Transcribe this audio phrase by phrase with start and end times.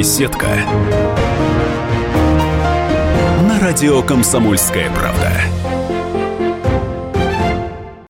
[0.00, 0.46] Беседка.
[3.46, 5.30] На радио Комсомольская правда.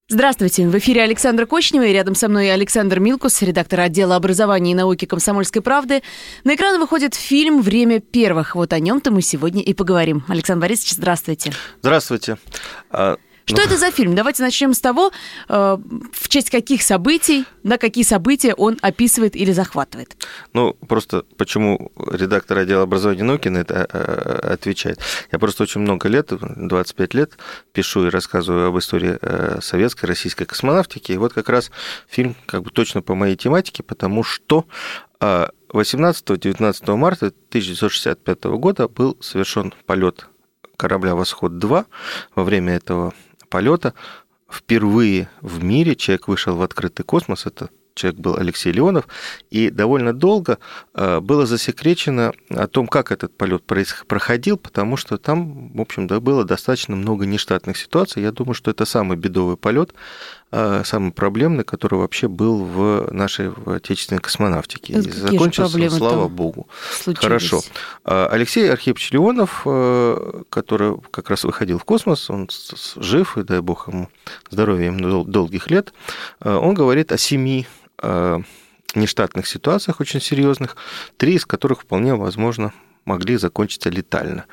[0.09, 0.69] Здравствуйте.
[0.69, 5.05] В эфире Александра Кочнева и рядом со мной Александр Милкус, редактор отдела образования и науки
[5.05, 6.05] Комсомольской правды.
[6.45, 8.55] На экран выходит фильм «Время первых».
[8.55, 10.23] Вот о нем-то мы сегодня и поговорим.
[10.29, 11.53] Александр Борисович, здравствуйте.
[11.83, 12.37] Здравствуйте.
[13.51, 13.67] Что ну...
[13.67, 14.15] это за фильм?
[14.15, 15.11] Давайте начнем с того,
[15.49, 15.79] э,
[16.13, 20.17] в честь каких событий, на какие события он описывает или захватывает.
[20.53, 25.01] Ну, просто почему редактор отдела образования науки на это э, отвечает.
[25.33, 27.39] Я просто очень много лет, 25 лет,
[27.73, 31.13] пишу и рассказываю об истории э, советской, российской космонавтики.
[31.13, 31.71] И вот как раз
[32.09, 34.65] фильм как бы точно по моей тематике, потому что
[35.21, 40.27] 18-19 марта 1965 года был совершен полет
[40.81, 41.85] корабля «Восход-2».
[42.35, 43.13] Во время этого
[43.51, 43.93] полета
[44.51, 47.47] впервые в мире человек вышел в открытый космос.
[47.47, 49.07] Это человек был Алексей Леонов,
[49.51, 50.59] и довольно долго
[50.95, 56.21] э, было засекречено о том, как этот полет проходил, потому что там, в общем, да,
[56.21, 58.23] было достаточно много нештатных ситуаций.
[58.23, 59.93] Я думаю, что это самый бедовый полет,
[60.51, 64.95] самый проблемный, который вообще был в нашей отечественной космонавтике.
[64.95, 66.69] И закончился, слава богу.
[66.93, 67.25] Случились?
[67.25, 67.61] Хорошо.
[68.05, 69.61] Э, Алексей Архипович Леонов,
[70.51, 72.49] который как раз выходил в космос, он
[72.97, 74.09] жив, и дай бог ему
[74.51, 75.93] здоровья ему долгих лет,
[76.41, 77.67] он говорит о семи
[78.03, 78.41] Э,
[78.97, 80.77] нештатных ситуациях очень серьезных,
[81.17, 82.73] три из которых вполне возможно
[83.11, 84.45] могли закончиться летально.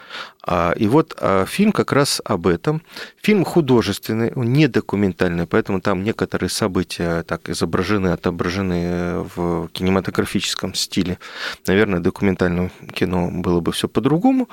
[0.41, 2.81] А, и вот а, фильм как раз об этом.
[3.21, 11.19] Фильм художественный, он не документальный, поэтому там некоторые события так изображены, отображены в кинематографическом стиле.
[11.67, 14.49] Наверное, документальном кино было бы все по-другому,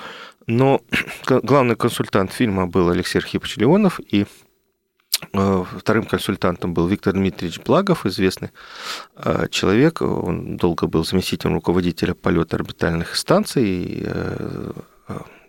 [0.46, 0.80] но
[1.26, 4.26] главный консультант фильма был Алексей Архипович Леонов, и
[5.32, 8.50] вторым консультантом был Виктор Дмитриевич Благов, известный
[9.16, 10.02] э, человек.
[10.02, 14.72] Он долго был заместителем руководителя полета орбитальных станций э,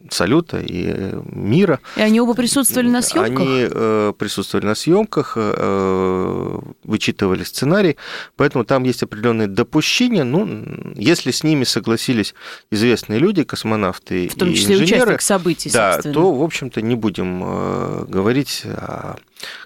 [0.09, 1.79] салюта и э, мира.
[1.95, 3.39] И они оба присутствовали на съемках?
[3.39, 7.97] Они э, присутствовали на съемках, э, вычитывали сценарий,
[8.35, 10.23] поэтому там есть определенные допущения.
[10.23, 12.33] Ну, если с ними согласились
[12.71, 16.95] известные люди, космонавты в том числе и инженеры, участник событий, да, то, в общем-то, не
[16.95, 19.15] будем говорить о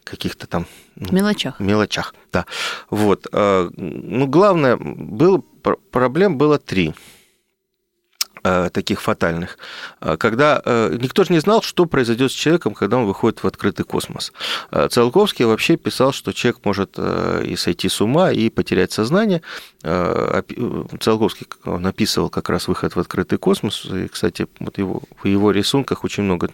[0.03, 0.65] каких-то там
[0.95, 1.59] ну, мелочах.
[1.59, 2.45] Мелочах, да.
[2.89, 3.27] Вот.
[3.31, 5.41] Ну, главное, было,
[5.91, 6.93] проблем было три.
[8.41, 9.57] Э, таких фатальных,
[9.99, 13.47] э, когда э, никто же не знал, что произойдет с человеком, когда он выходит в
[13.47, 14.31] открытый космос.
[14.89, 19.41] Циолковский вообще писал, что человек может и сойти с ума, и потерять сознание.
[19.81, 26.03] Циолковский написывал как раз выход в открытый космос, и, кстати, вот его, в его рисунках
[26.03, 26.49] очень много,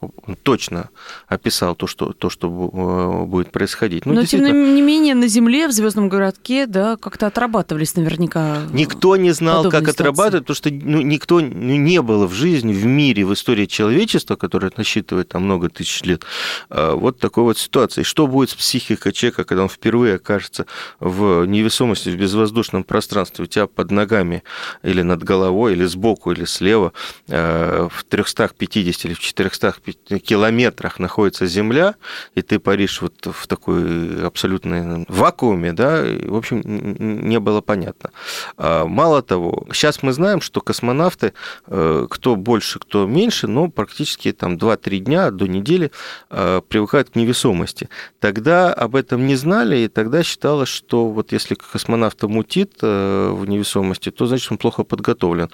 [0.00, 0.88] он точно
[1.28, 4.06] описал то, что, то, что будет происходить.
[4.06, 9.16] Ну, Но, тем не менее, на Земле, в звездном городке, да, как-то отрабатывались наверняка Никто
[9.16, 9.90] не знал, как ситуации.
[9.90, 14.72] отрабатывать, потому что ну, никто не было в жизни, в мире, в истории человечества, которое
[14.76, 16.24] насчитывает там много тысяч лет,
[16.70, 18.02] а, вот такой вот ситуации.
[18.02, 20.66] Что будет с психикой человека, когда он впервые окажется
[21.00, 24.42] в невесомости, в безвоздушном пространстве, у тебя под ногами
[24.82, 26.92] или над головой, или сбоку, или слева,
[27.28, 29.74] а, в 350 или в 400
[30.20, 31.94] километрах находится Земля,
[32.34, 38.10] и ты паришь вот в такой абсолютной вакууме, да, в общем, не было понятно.
[38.56, 41.32] А, мало того, сейчас мы знаем, что космонавты космонавты,
[41.66, 45.90] э, кто больше, кто меньше, но практически там 2-3 дня до недели
[46.30, 47.88] э, привыкают к невесомости.
[48.20, 53.48] Тогда об этом не знали, и тогда считалось, что вот если космонавта мутит э, в
[53.48, 55.50] невесомости, то значит он плохо подготовлен.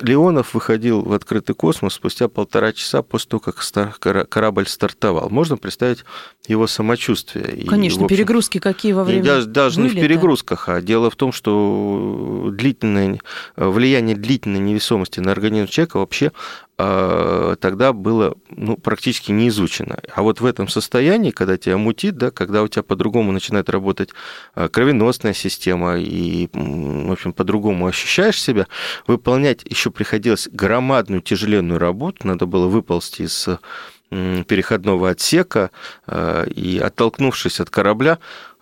[0.00, 5.30] Леонов выходил в открытый космос спустя полтора часа после того, как корабль стартовал.
[5.30, 6.04] Можно представить
[6.46, 7.66] его самочувствие.
[7.66, 11.16] Конечно, и, общем, перегрузки какие во время Даже, даже не в перегрузках, а дело в
[11.16, 13.20] том, что длительное,
[13.56, 16.32] влияние длительной невесомости на организм человека вообще
[16.78, 19.98] тогда было ну, практически не изучено.
[20.14, 24.10] А вот в этом состоянии, когда тебя мутит, да, когда у тебя по-другому начинает работать
[24.54, 28.68] а, кровеносная система и, в общем, по-другому ощущаешь себя,
[29.08, 33.48] выполнять еще приходилось громадную тяжеленную работу, надо было выползти из
[34.10, 35.70] переходного отсека
[36.06, 38.18] а, и, оттолкнувшись от корабля,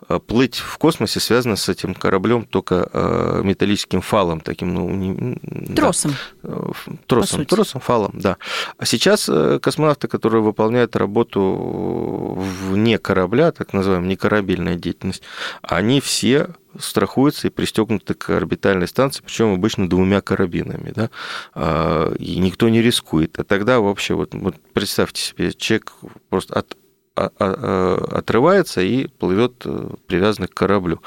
[0.09, 5.37] Э, плыть в космосе связано с этим кораблем только э, металлическим фалом, таким, ну...
[5.75, 6.13] Тросом.
[6.43, 6.71] Да, э,
[7.07, 8.37] тросом, тросом, фалом, да.
[8.77, 9.29] А сейчас
[9.61, 12.37] космонавты, которые выполняют работу
[12.69, 15.23] вне корабля, так называемая некорабельная деятельность,
[15.61, 21.09] они все страхуются и пристегнуты к орбитальной станции, причем обычно двумя карабинами, да,
[21.53, 23.39] а, и никто не рискует.
[23.39, 25.93] А тогда вообще, вот, вот представьте себе, человек
[26.29, 26.77] просто от
[27.17, 29.65] отрывается и плывет
[30.07, 31.01] привязанный к кораблю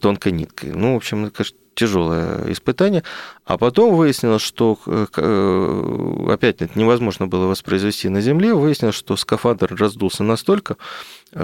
[0.00, 0.72] тонкой ниткой.
[0.72, 3.04] Ну, в общем, это, конечно, тяжелое испытание.
[3.44, 8.52] А потом выяснилось, что э, э, опять это невозможно было воспроизвести на Земле.
[8.52, 10.76] Выяснилось, что скафандр раздулся настолько,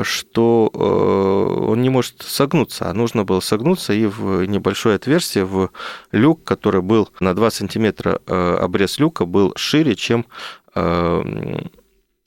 [0.03, 5.71] что э, он не может согнуться, а нужно было согнуться и в небольшое отверстие, в
[6.11, 10.27] люк, который был на 2 сантиметра, обрез люка был шире, чем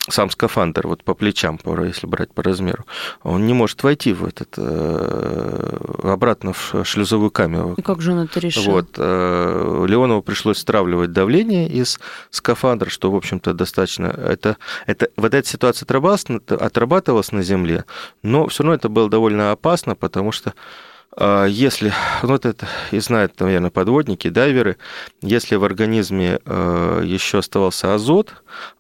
[0.10, 2.86] сам скафандр вот по плечам, если брать по размеру,
[3.24, 7.74] он не может войти в этот э, обратно в шлюзовую камеру.
[7.78, 8.64] И как же он это решил?
[8.64, 12.00] Вот, э, Леонову пришлось стравливать давление из
[12.30, 14.08] скафандра, что, в общем-то, достаточно...
[14.08, 17.86] Это, это, вот эта ситуация отрабатывалась, на Земле,
[18.24, 20.54] но все равно это было довольно опасно, потому что
[21.18, 21.92] э, если,
[22.24, 24.78] ну вот это и знают, наверное, подводники, дайверы,
[25.22, 28.34] если в организме еще оставался азот,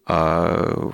[0.05, 0.91] а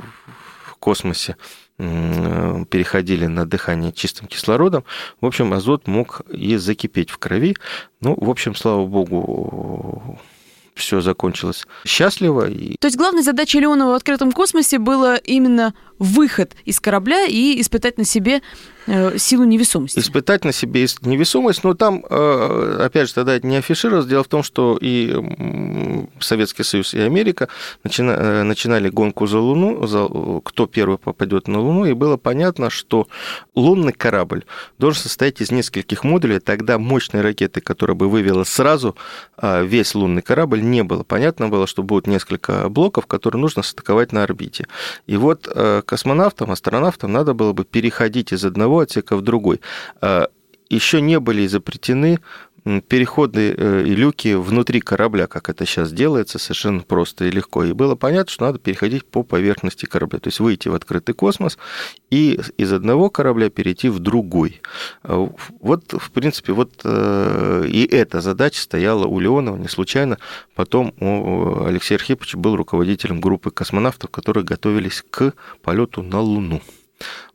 [0.84, 1.38] космосе
[1.78, 4.84] переходили на дыхание чистым кислородом,
[5.22, 7.56] в общем, азот мог и закипеть в крови.
[8.02, 10.20] Ну, в общем, слава богу,
[10.76, 12.48] все закончилось счастливо.
[12.80, 17.98] То есть главной задачей Леонова в открытом космосе было именно выход из корабля и испытать
[17.98, 18.42] на себе
[18.86, 20.00] Э, силу невесомости.
[20.00, 24.08] Испытать на себе невесомость, но там, э, опять же, тогда это не афишировалось.
[24.08, 25.16] Дело в том, что и
[26.20, 27.48] Советский Союз, и Америка
[27.84, 30.10] э, начинали гонку за Луну, за
[30.44, 33.08] кто первый попадет на Луну, и было понятно, что
[33.56, 34.44] лунный корабль
[34.80, 36.40] должен состоять из нескольких модулей.
[36.40, 38.98] Тогда мощной ракеты, которая бы вывела сразу
[39.42, 41.04] весь лунный корабль, не было.
[41.04, 44.68] Понятно было, что будет несколько блоков, которые нужно стыковать на орбите.
[45.08, 45.48] И вот
[45.94, 49.62] космонавтам, астронавтам надо было бы переходить из одного отсека в другой.
[50.02, 50.28] А,
[50.70, 52.18] Еще не были изобретены
[52.64, 57.64] переходы э, и люки внутри корабля, как это сейчас делается, совершенно просто и легко.
[57.64, 61.58] И было понятно, что надо переходить по поверхности корабля, то есть выйти в открытый космос
[62.10, 64.62] и из одного корабля перейти в другой.
[65.04, 65.30] А,
[65.60, 70.18] вот, в принципе, вот э, и эта задача стояла у Леонова не случайно.
[70.56, 76.62] Потом Алексей Архипович был руководителем группы космонавтов, которые готовились к полету на Луну.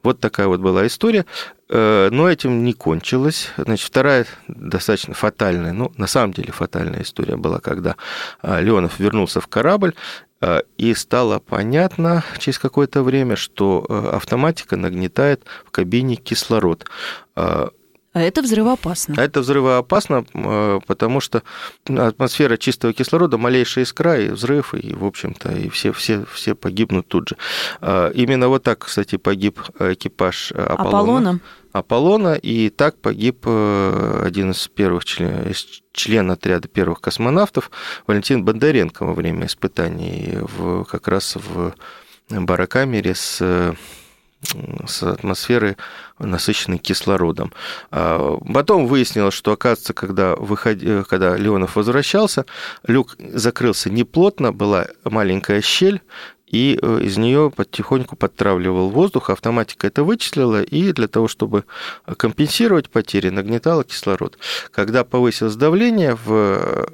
[0.03, 1.26] Вот такая вот была история.
[1.70, 3.50] Э, но этим не кончилось.
[3.56, 7.97] Значит, вторая достаточно фатальная, ну, на самом деле фатальная история была, когда
[8.43, 9.94] э, Леонов вернулся в корабль,
[10.41, 16.87] э, и стало понятно через какое-то время, что автоматика нагнетает в кабине кислород.
[18.12, 19.14] А это взрывоопасно.
[19.19, 21.43] А это взрывоопасно, э, потому что
[21.87, 27.06] атмосфера чистого кислорода, малейшая искра, и взрыв, и, в общем-то, и все, все, все погибнут
[27.08, 27.37] тут же.
[27.81, 30.88] А, именно вот так, кстати, погиб экипаж Аполлона.
[30.88, 31.40] Аполлона.
[31.72, 35.52] Аполлона, и так погиб э, один из первых член,
[35.93, 37.70] член отряда первых космонавтов
[38.06, 41.75] Валентин Бондаренко во время испытаний в, как раз в
[42.31, 43.75] барокамере с
[44.87, 45.76] с атмосферы,
[46.19, 47.52] насыщенной кислородом.
[47.90, 52.46] А, потом выяснилось, что, оказывается, когда, выходи, когда Леонов возвращался,
[52.87, 56.00] люк закрылся неплотно, была маленькая щель,
[56.46, 61.64] и э, из нее потихоньку подтравливал воздух, автоматика это вычислила, и для того, чтобы
[62.17, 64.38] компенсировать потери, нагнетала кислород.
[64.70, 66.88] Когда повысилось давление в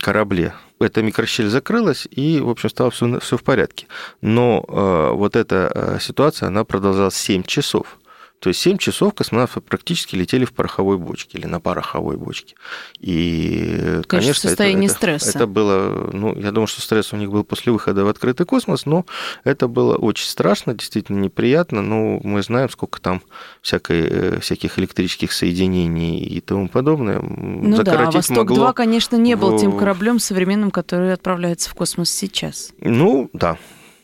[0.00, 3.86] корабле, эта микрощель закрылась, и, в общем, стало все, все в порядке.
[4.20, 7.98] Но э, вот эта э, ситуация, она продолжалась 7 часов.
[8.42, 12.56] То есть 7 часов космонавты практически летели в пороховой бочке или на пороховой бочке.
[12.98, 15.28] И, конечно, состояние это, стресса.
[15.28, 18.44] Это, это было, ну, я думаю, что стресс у них был после выхода в открытый
[18.44, 19.06] космос, но
[19.44, 21.82] это было очень страшно, действительно неприятно.
[21.82, 23.22] Но мы знаем, сколько там
[23.60, 27.20] всякой, э, всяких электрических соединений и тому подобное.
[27.20, 29.60] Ну да, а Восток-2, конечно, не был в...
[29.60, 32.72] тем кораблем современным, который отправляется в космос сейчас.
[32.80, 33.56] Ну, да,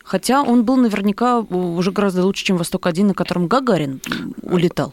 [0.09, 4.01] Хотя он был наверняка уже гораздо лучше, чем «Восток-1», на котором Гагарин
[4.41, 4.91] улетал.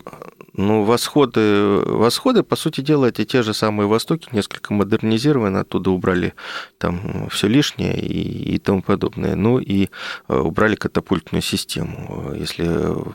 [0.52, 6.34] Ну, восходы, восходы, по сути дела, эти те же самые Востоки, несколько модернизированы, оттуда убрали
[6.76, 9.36] там все лишнее и, и тому подобное.
[9.36, 9.88] Ну и
[10.28, 12.34] э, убрали катапультную систему.
[12.34, 12.68] Если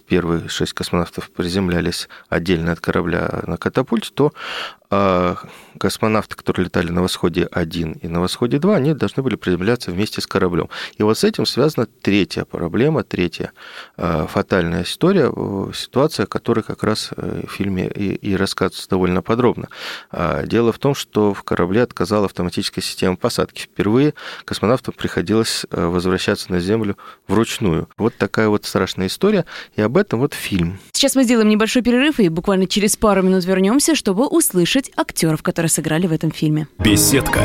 [0.08, 4.34] первые шесть космонавтов приземлялись отдельно от корабля на катапульте, то
[5.80, 10.22] космонавты, которые летали на восходе 1 и на восходе 2, они должны были приземляться вместе
[10.22, 10.70] с кораблем.
[10.98, 13.54] И вот с этим связана третья проблема, третья
[13.98, 15.32] а, фатальная история,
[15.74, 19.70] ситуация, которая как раз э, в фильме и, и рассказывается довольно подробно.
[20.12, 23.62] А, дело в том, что в корабле отказала автоматическая система посадки.
[23.62, 24.14] Впервые
[24.46, 27.90] космонавтам приходилось э, возвращаться на Землю вручную.
[27.98, 29.46] Вот такая вот страшная история,
[29.76, 30.80] и об этом вот фильм.
[31.02, 35.72] Сейчас мы сделаем небольшой перерыв и буквально через пару минут вернемся, чтобы услышать актеров, которые
[35.72, 36.68] сыграли в этом фильме.
[36.78, 37.40] Беседка.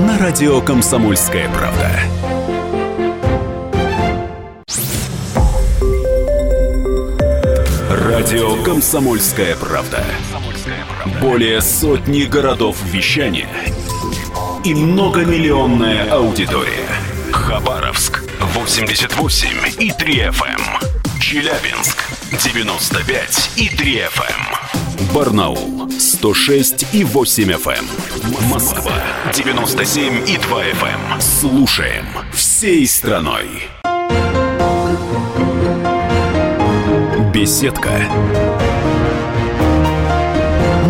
[0.00, 1.90] На радио «Комсомольская правда».
[7.90, 10.02] Радио «Комсомольская правда».
[11.20, 13.50] Более сотни городов вещания–
[14.64, 16.88] и многомиллионная аудитория.
[17.32, 18.23] Хабаровск.
[18.40, 19.48] 88
[19.78, 21.20] и 3 FM.
[21.20, 25.12] Челябинск 95 и 3 FM.
[25.14, 27.84] Барнаул 106 и 8 FM.
[28.50, 28.94] Москва
[29.32, 31.20] 97 и 2 FM.
[31.20, 33.68] Слушаем всей страной.
[37.32, 37.90] Беседка.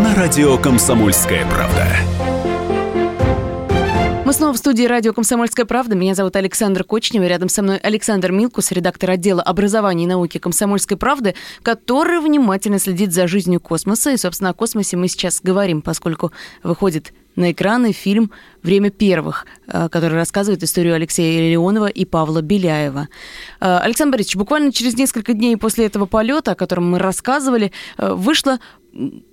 [0.02, 1.83] На радио «Комсомольская правда».
[4.34, 5.94] Снова в студии радио «Комсомольская правда».
[5.94, 7.22] Меня зовут Александр Кочнев.
[7.22, 13.12] Рядом со мной Александр Милкус, редактор отдела образования и науки «Комсомольской правды», который внимательно следит
[13.12, 14.10] за жизнью космоса.
[14.10, 16.32] И, собственно, о космосе мы сейчас говорим, поскольку
[16.64, 18.32] выходит на экраны фильм
[18.64, 23.08] «Время первых», э, который рассказывает историю Алексея Леонова и Павла Беляева.
[23.60, 28.12] Э, Александр Борисович, буквально через несколько дней после этого полета, о котором мы рассказывали, э,
[28.12, 28.58] вышла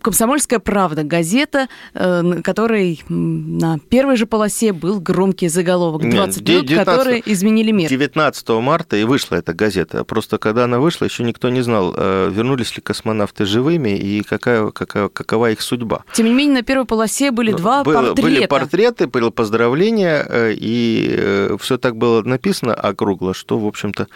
[0.01, 6.85] «Комсомольская правда», газета, на которой на первой же полосе был громкий заголовок «20 минут, 19,
[6.85, 7.89] которые изменили мир».
[7.89, 10.03] 19 марта и вышла эта газета.
[10.03, 15.09] Просто когда она вышла, еще никто не знал, вернулись ли космонавты живыми и какая, какая,
[15.09, 16.03] какова их судьба.
[16.13, 18.21] Тем не менее, на первой полосе были два было, портрета.
[18.21, 24.07] Были портреты, было поздравления, э, и э, все так было написано округло, что, в общем-то,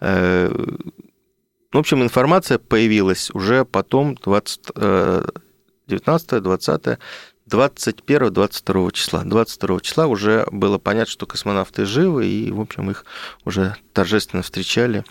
[0.00, 0.50] э,
[1.74, 4.60] в общем, информация появилась уже потом 20,
[5.86, 6.98] 19, 20,
[7.46, 9.22] 21, 22 числа.
[9.24, 13.04] 22 числа уже было понятно, что космонавты живы, и, в общем, их
[13.44, 15.04] уже торжественно встречали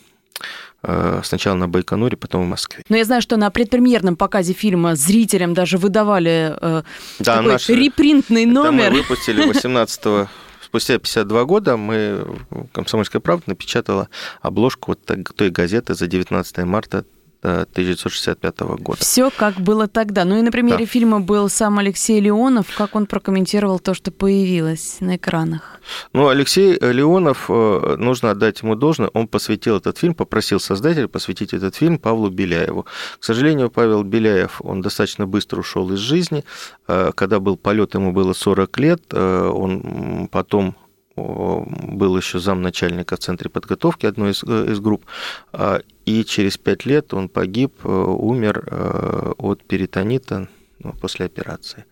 [0.86, 2.84] Э, сначала на Байконуре, потом в Москве.
[2.90, 6.84] Но я знаю, что на предпремьерном показе фильма зрителям даже выдавали э,
[7.20, 8.84] да, такой наш, репринтный номер.
[8.84, 10.28] Это мы выпустили 18
[10.74, 12.26] спустя 52 года мы,
[12.72, 14.10] «Комсомольская правда», напечатала
[14.42, 17.06] обложку вот той газеты за 19 марта
[17.44, 19.00] 1965 года.
[19.00, 20.26] Все как было тогда.
[20.26, 20.86] Ну и на примере да.
[20.86, 22.68] фильма был сам Алексей Леонов.
[22.76, 25.82] Как он прокомментировал то, что появилось на экранах?
[26.14, 31.54] Ну, Алексей Леонов, э, нужно отдать ему должное, он посвятил этот фильм, попросил создателя посвятить
[31.54, 32.86] этот фильм Павлу Беляеву.
[33.20, 36.44] К сожалению, Павел Беляев, он достаточно быстро ушел из жизни.
[36.88, 39.02] Э, когда был полет, ему было 40 лет.
[39.12, 40.76] Э, он потом
[41.16, 45.06] был еще замначальника в центре подготовки одной из, из групп,
[45.52, 50.48] а, и через пять лет он погиб, э, умер э, от перитонита
[50.80, 51.86] ну, после операции.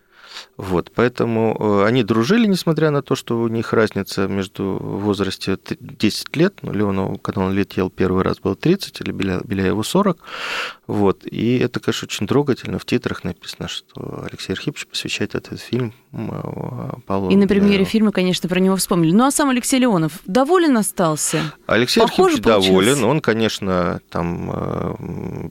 [0.58, 6.36] Вот, поэтому э, они дружили, несмотря на то, что у них разница между возрасте 10
[6.36, 10.18] лет, ну, Леону, когда он летел первый раз, было 30, или Беляеву 40,
[10.88, 15.94] вот, и это, конечно, очень трогательно, в титрах написано, что Алексей Архипович посвящает этот фильм
[16.12, 17.90] Павлу И на премьере Беляеву.
[17.90, 19.14] фильма, конечно, про него вспомнили.
[19.14, 21.54] Ну, а сам Алексей Леонов доволен остался?
[21.66, 24.96] Алексей Похоже Архипович доволен, он, конечно, там э,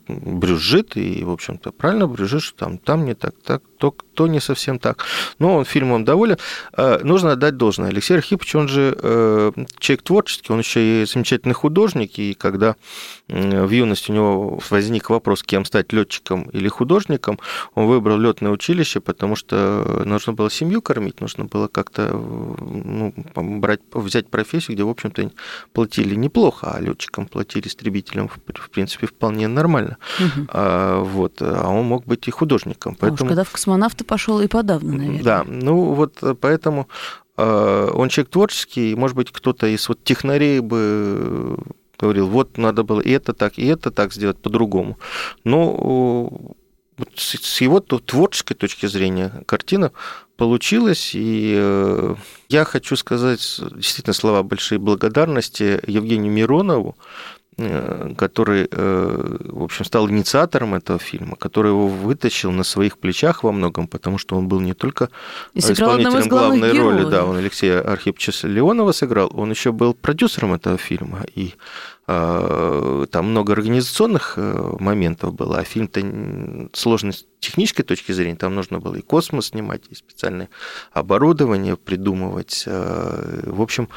[0.07, 4.39] брюзжит, и, в общем-то, правильно брюзжит, что там, там не так, так, то, то не
[4.39, 5.05] совсем так.
[5.39, 6.37] Но он фильмом доволен.
[6.73, 7.89] Э, нужно отдать должное.
[7.89, 12.75] Алексей Архипович, он же э, человек творческий, он еще и замечательный художник, и когда
[13.27, 17.39] в юности у него возник вопрос, кем стать летчиком или художником,
[17.75, 23.79] он выбрал летное училище, потому что нужно было семью кормить, нужно было как-то ну, брать,
[23.93, 25.31] взять профессию, где, в общем-то,
[25.73, 29.97] платили неплохо, а летчикам платили истребителям, в принципе, вполне нормально.
[30.19, 30.47] Угу.
[30.49, 32.95] А, вот, а он мог быть и художником.
[32.99, 33.21] Поэтому...
[33.21, 35.23] А уж когда в космонавты пошел и подавно, наверное.
[35.23, 36.87] Да, ну вот поэтому
[37.37, 41.57] а, он человек творческий, может быть, кто-то из вот технарей бы
[41.99, 44.97] говорил, вот надо было и это так, и это так сделать по-другому.
[45.43, 46.55] Но
[47.15, 49.91] с его творческой точки зрения картина
[50.35, 52.15] получилась, и э,
[52.49, 53.39] я хочу сказать
[53.75, 57.40] действительно слова большой благодарности Евгению Миронову, Э,
[58.17, 63.51] который, э, в общем, стал инициатором этого фильма, который его вытащил на своих плечах во
[63.51, 65.09] многом, потому что он был не только
[65.53, 67.01] исполнителем главной героев.
[67.01, 71.53] роли, да, он Алексея Архипча Леонова сыграл, он еще был продюсером этого фильма, и
[72.00, 72.00] э,
[73.11, 78.95] там много организационных моментов было, а фильм-то сложный с технической точки зрения, там нужно было
[78.95, 80.49] и космос снимать, и специальное
[80.91, 82.63] оборудование придумывать.
[82.65, 83.89] В общем,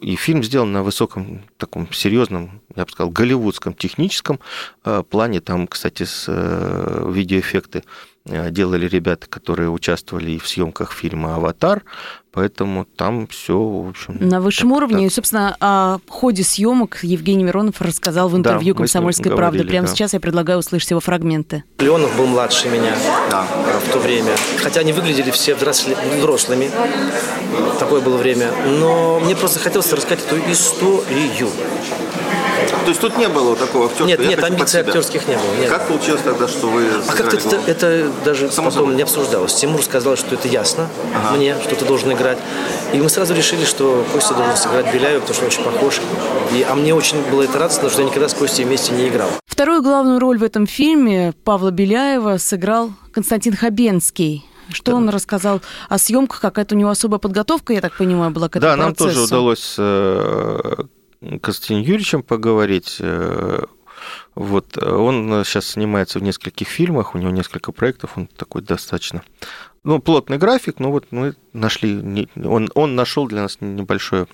[0.00, 4.40] и фильм сделан на высоком таком серьезном я бы сказал, голливудском техническом
[4.84, 5.40] э, плане.
[5.40, 7.84] Там, кстати, с э, видеоэффекты
[8.24, 11.84] э, делали ребята, которые участвовали и в съемках фильма «Аватар»,
[12.32, 14.16] поэтому там все, в общем...
[14.20, 15.04] На высшем так, уровне.
[15.04, 15.06] Так.
[15.06, 19.64] И, собственно, о ходе съемок Евгений Миронов рассказал в интервью да, «Комсомольской правды».
[19.64, 19.94] Прямо да.
[19.94, 21.64] сейчас я предлагаю услышать его фрагменты.
[21.78, 22.94] Леонов был младше меня
[23.30, 23.46] да.
[23.86, 24.32] в то время.
[24.62, 26.70] Хотя они выглядели все взрослыми.
[27.78, 28.50] Такое было время.
[28.66, 31.48] Но мне просто хотелось рассказать эту историю.
[32.82, 34.06] То есть тут не было такого актерского?
[34.08, 35.54] Нет, нет, амбиций актерских не было.
[35.60, 35.70] Нет.
[35.70, 38.96] Как получилось тогда, что вы А как-то это, это даже Само потом собой.
[38.96, 39.54] не обсуждалось.
[39.54, 40.88] Тимур сказал, что это ясно
[41.34, 42.38] мне, что ты должен играть.
[42.92, 46.00] И мы сразу решили, что Костя должен сыграть Беляева, потому что он очень похож.
[46.52, 49.28] И, а мне очень было это радостно, что я никогда с Костей вместе не играл.
[49.46, 54.44] Вторую главную роль в этом фильме Павла Беляева сыграл Константин Хабенский.
[54.70, 56.40] Что он рассказал о съемках?
[56.40, 59.34] Какая-то у него особая подготовка, я так понимаю, была к этому Да, нам тоже процессу?
[59.34, 60.74] удалось э,
[61.40, 62.96] Константином Юрьевичем поговорить.
[63.00, 63.64] Э,
[64.34, 69.22] Вот, э, он сейчас снимается в нескольких фильмах, у него несколько проектов, он такой достаточно
[69.84, 74.26] ну, плотный график, но вот мы нашли, он, он нашел для нас небольшое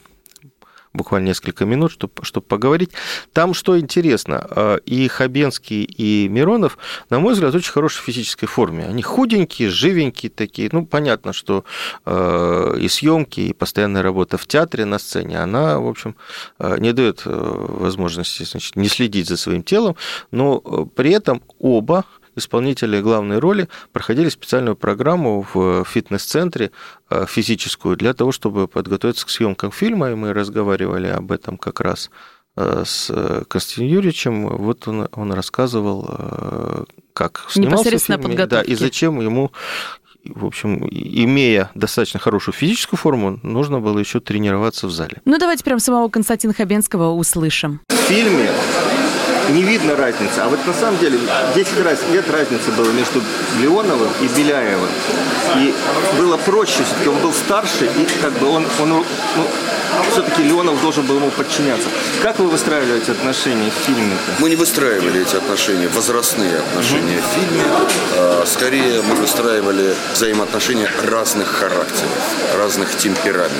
[0.98, 2.90] буквально несколько минут, чтобы, чтобы поговорить.
[3.32, 6.76] Там что интересно, э, и Хабенский, и Миронов,
[7.08, 8.84] на мой взгляд, очень хорошей физической форме.
[8.84, 10.68] Они худенькие, живенькие такие.
[10.72, 11.64] Ну, понятно, что
[12.04, 16.14] э, и съемки, и постоянная работа в театре на сцене, она, в общем,
[16.58, 19.96] э, не дает возможности значит, не следить за своим телом,
[20.30, 20.58] но
[20.94, 22.04] при этом оба
[22.38, 26.70] исполнители главной роли проходили специальную программу в фитнес-центре
[27.10, 31.80] э, физическую для того, чтобы подготовиться к съемкам фильма, и мы разговаривали об этом как
[31.80, 32.10] раз
[32.56, 34.48] э, с э, Константином Юрьевичем.
[34.56, 39.52] Вот он, он рассказывал, э, как снимался Непосредственно о фильм, да, и зачем ему
[40.24, 45.22] в общем, имея достаточно хорошую физическую форму, нужно было еще тренироваться в зале.
[45.24, 47.80] Ну, давайте прям самого Константина Хабенского услышим.
[47.88, 48.50] В фильме
[49.48, 50.40] не видно разницы.
[50.40, 51.18] А вот на самом деле
[51.54, 53.22] 10 раз, лет разницы было между
[53.60, 54.88] Леоновым и Беляевым.
[55.56, 55.74] И
[56.18, 59.04] было проще, все-таки он был старше, и как бы он, он ну,
[60.12, 61.88] все-таки Леонов должен был ему подчиняться.
[62.22, 64.16] Как вы выстраивали эти отношения в фильме?
[64.38, 67.64] Мы не выстраивали эти отношения, возрастные отношения в фильме.
[68.16, 72.10] А, Скорее мы выстраивали взаимоотношения разных характеров,
[72.56, 73.52] разных темпераментов,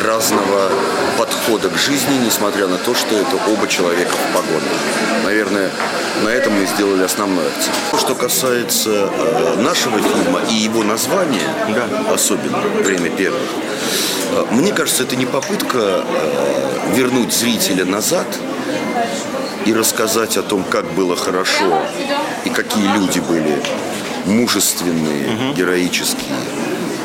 [0.00, 0.70] разного
[1.18, 4.72] подхода к жизни, несмотря на то, что это оба человека в погонах.
[5.24, 5.70] Наверное,
[6.24, 7.76] на этом мы сделали основной акцент.
[7.98, 11.48] Что касается э, нашего фильма и его названия,
[12.10, 13.42] особенно «Время первых»,
[14.32, 18.26] э, мне кажется, это не попытка э, вернуть зрителя назад,
[19.66, 21.82] и рассказать о том, как было хорошо
[22.44, 23.62] и какие люди были
[24.26, 26.36] мужественные, героические,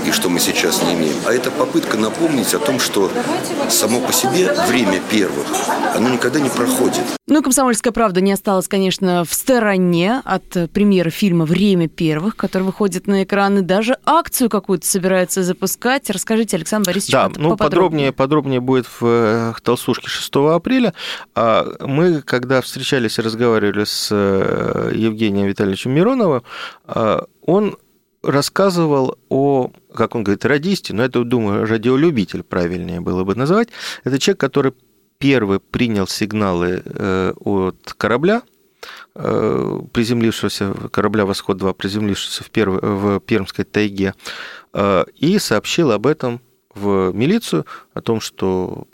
[0.08, 1.18] и что мы сейчас не имеем.
[1.26, 3.12] А это попытка напомнить о том, что
[3.70, 5.46] само по себе время первых,
[5.96, 7.04] оно никогда не проходит.
[7.28, 13.06] Ну, «Комсомольская правда» не осталась, конечно, в стороне от премьеры фильма «Время первых», который выходит
[13.08, 13.62] на экраны.
[13.62, 16.10] Даже акцию какую-то собирается запускать.
[16.10, 20.94] Расскажите, Александр Борисович, Да, ну подробнее, подробнее будет в э, Толстушке 6 апреля.
[21.36, 26.44] А Мы, когда встречались и разговаривали с э, Евгением Витальевичем Мироновым,
[26.86, 27.78] а, он
[28.28, 33.70] рассказывал о, как он говорит, радисте, но это, думаю, радиолюбитель правильнее было бы называть.
[34.04, 34.74] Это человек, который
[35.18, 38.44] первый принял сигналы э, от корабля,
[39.16, 42.80] э, приземлившегося корабля «Восход-2», приземлившегося в, перв...
[42.82, 44.14] в Пермской тайге,
[44.74, 46.42] э, и сообщил об этом
[46.76, 48.88] в милицию, о том, что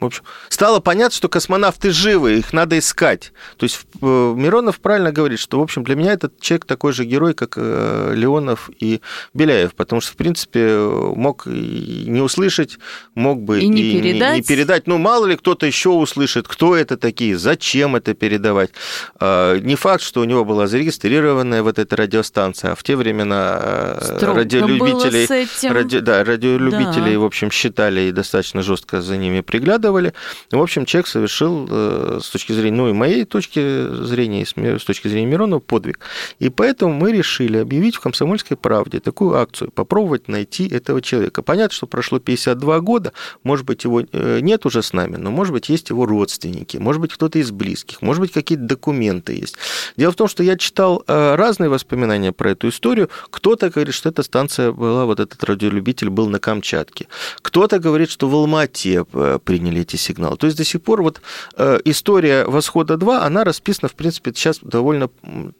[0.00, 3.32] в общем, стало понятно, что космонавты живы, их надо искать.
[3.56, 7.04] То есть э, Миронов правильно говорит, что, в общем, для меня этот человек такой же
[7.04, 9.00] герой, как э, Леонов и
[9.34, 12.78] Беляев, потому что, в принципе, мог и не услышать,
[13.14, 14.36] мог бы И не передать.
[14.36, 14.86] не передать.
[14.86, 18.70] Ну, мало ли кто-то еще услышит, кто это такие, зачем это передавать.
[19.18, 23.58] А, Не факт, что у него была зарегистрированная вот эта радиостанция, а в те времена
[23.62, 25.72] э, Строго радиолюбителей, было с этим.
[25.72, 27.20] ради- да, радиолюбителей, Да.
[27.20, 29.89] в общем, считали и достаточно жестко за ними приглядывали.
[29.90, 35.08] В общем, человек совершил э, с точки зрения, ну и моей точки зрения, с точки
[35.08, 36.00] зрения Миронова, подвиг.
[36.38, 41.42] И поэтому мы решили объявить в «Комсомольской правде» такую акцию, попробовать найти этого человека.
[41.42, 45.52] Понятно, что прошло 52 года, может быть, его э, нет уже с нами, но, может
[45.52, 49.56] быть, есть его родственники, может быть, кто-то из близких, может быть, какие-то документы есть.
[49.96, 53.10] Дело в том, что я читал э, разные воспоминания про эту историю.
[53.30, 57.06] Кто-то говорит, что эта станция была, вот этот радиолюбитель был на Камчатке.
[57.42, 60.36] Кто-то говорит, что в Алма-Ате э, приняли эти сигналы.
[60.36, 61.20] То есть до сих пор вот
[61.56, 65.08] э, история «Восхода-2», она расписана, в принципе, сейчас довольно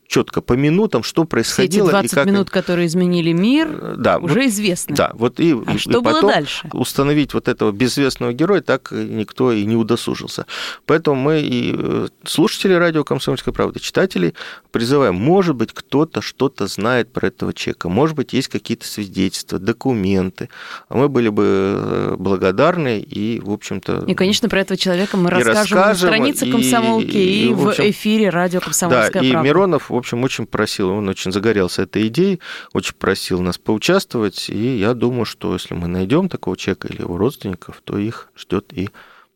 [0.07, 1.89] четко по минутам, что Все эти происходило.
[1.89, 2.27] и 20 как...
[2.27, 4.97] минут, которые изменили мир, Э, да, уже вот- известны.
[4.97, 6.69] Да, вот и, А и- что и было потом дальше?
[6.73, 10.47] установить вот этого безвестного героя так никто и не удосужился.
[10.87, 14.35] Поэтому мы и э, слушатели радио «Комсомольская правда», читателей
[14.73, 20.49] призываем, может быть, кто-то что-то знает про этого человека, может быть, есть какие-то свидетельства, документы.
[20.89, 24.05] Мы были бы благодарны и, в общем-то...
[24.11, 27.53] И, конечно, про этого человека мы И расскажем, расскажем, на странице и- комсомолки и, и,
[27.53, 29.46] в, в общем, эфире радио Да, «Комсомольская и правда».
[29.46, 32.40] Миронов, в общем, очень просил, он очень загорелся этой идеей,
[32.73, 37.16] очень просил нас поучаствовать, и я думаю, что если мы найдем такого человека или его
[37.16, 38.90] родственников, то их ждет и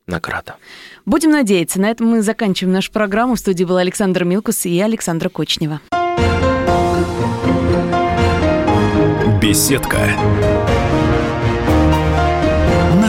[0.08, 0.56] награда.
[1.06, 1.80] Будем надеяться.
[1.80, 3.36] На этом мы заканчиваем нашу программу.
[3.36, 5.80] В студии был Александр Милкус и Александра Кочнева.
[9.40, 10.10] Беседка.